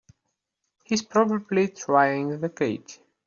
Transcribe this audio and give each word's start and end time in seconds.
He's 0.83 1.03
probably 1.03 1.67
trying 1.67 2.41
the 2.41 2.49
gate! 2.49 2.99